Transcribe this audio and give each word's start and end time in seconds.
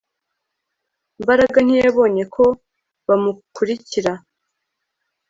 Mbaraga 1.21 1.57
ntiyabonye 1.65 2.23
ko 2.35 2.43
bamukurikira 3.07 4.11